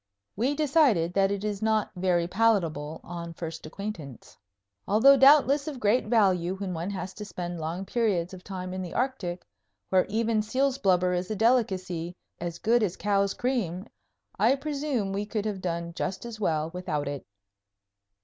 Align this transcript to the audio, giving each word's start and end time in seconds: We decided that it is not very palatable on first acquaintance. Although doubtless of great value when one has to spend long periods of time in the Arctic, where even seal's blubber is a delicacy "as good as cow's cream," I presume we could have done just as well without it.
We 0.35 0.55
decided 0.55 1.13
that 1.13 1.29
it 1.29 1.43
is 1.43 1.61
not 1.61 1.91
very 1.95 2.27
palatable 2.27 3.01
on 3.03 3.35
first 3.35 3.67
acquaintance. 3.67 4.35
Although 4.87 5.15
doubtless 5.15 5.67
of 5.67 5.79
great 5.79 6.05
value 6.07 6.55
when 6.55 6.73
one 6.73 6.89
has 6.89 7.13
to 7.13 7.23
spend 7.23 7.59
long 7.59 7.85
periods 7.85 8.33
of 8.33 8.43
time 8.43 8.73
in 8.73 8.81
the 8.81 8.95
Arctic, 8.95 9.45
where 9.89 10.07
even 10.09 10.41
seal's 10.41 10.79
blubber 10.79 11.13
is 11.13 11.29
a 11.29 11.35
delicacy 11.35 12.15
"as 12.39 12.57
good 12.57 12.81
as 12.81 12.97
cow's 12.97 13.35
cream," 13.35 13.85
I 14.39 14.55
presume 14.55 15.13
we 15.13 15.27
could 15.27 15.45
have 15.45 15.61
done 15.61 15.93
just 15.93 16.25
as 16.25 16.39
well 16.39 16.71
without 16.73 17.07
it. 17.07 17.23